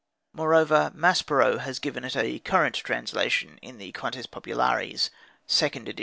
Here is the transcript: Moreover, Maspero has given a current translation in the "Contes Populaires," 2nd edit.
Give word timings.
Moreover, 0.33 0.91
Maspero 0.95 1.59
has 1.59 1.77
given 1.77 2.03
a 2.03 2.39
current 2.39 2.73
translation 2.73 3.59
in 3.61 3.77
the 3.77 3.91
"Contes 3.91 4.25
Populaires," 4.25 5.11
2nd 5.47 5.81
edit. 5.81 5.99